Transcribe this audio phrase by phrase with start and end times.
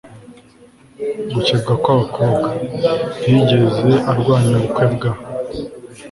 [1.33, 2.49] gukebwa kw'abakobwa.
[3.21, 5.11] ntiyigeze arwanya ubukwe bwa